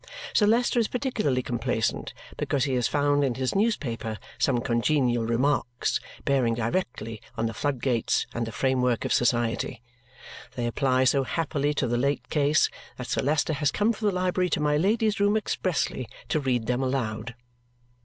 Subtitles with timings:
[0.33, 5.99] Sir Leicester is particularly complacent because he has found in his newspaper some congenial remarks
[6.25, 9.79] bearing directly on the floodgates and the framework of society.
[10.55, 12.67] They apply so happily to the late case
[12.97, 16.65] that Sir Leicester has come from the library to my Lady's room expressly to read
[16.65, 17.35] them aloud.